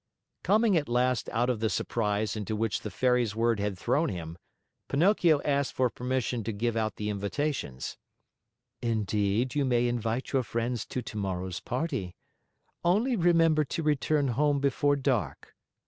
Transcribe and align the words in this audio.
Coming 0.41 0.75
at 0.77 0.89
last 0.89 1.29
out 1.29 1.47
of 1.47 1.59
the 1.59 1.69
surprise 1.69 2.35
into 2.35 2.55
which 2.55 2.81
the 2.81 2.89
Fairy's 2.89 3.35
words 3.35 3.61
had 3.61 3.77
thrown 3.77 4.09
him, 4.09 4.35
Pinocchio 4.87 5.43
asked 5.43 5.73
for 5.73 5.91
permission 5.91 6.43
to 6.43 6.51
give 6.51 6.75
out 6.75 6.95
the 6.95 7.11
invitations. 7.11 7.97
"Indeed, 8.81 9.53
you 9.53 9.63
may 9.63 9.87
invite 9.87 10.31
your 10.33 10.41
friends 10.41 10.87
to 10.87 11.03
tomorrow's 11.03 11.59
party. 11.59 12.15
Only 12.83 13.15
remember 13.15 13.63
to 13.65 13.83
return 13.83 14.29
home 14.29 14.59
before 14.59 14.95
dark. 14.95 15.53